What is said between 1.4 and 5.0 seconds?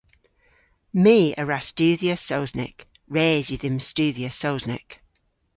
a wra studhya Sowsnek. Res yw dhymm studhya Sowsnek.